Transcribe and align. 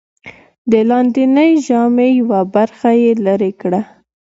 د 0.71 0.73
لاندېنۍ 0.89 1.51
ژامې 1.65 2.07
یوه 2.19 2.39
برخه 2.55 2.89
یې 3.01 3.11
لرې 3.25 3.51
کړه. 3.61 3.81